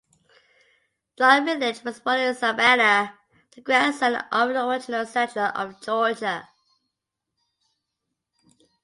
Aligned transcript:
John 1.15 1.45
Milledge 1.45 1.83
was 1.83 1.99
born 1.99 2.21
in 2.21 2.33
Savannah, 2.33 3.19
the 3.51 3.61
grandson 3.61 4.15
of 4.15 4.49
an 4.49 4.55
original 4.57 5.05
settler 5.05 5.51
of 5.53 5.79
Georgia. 5.79 6.49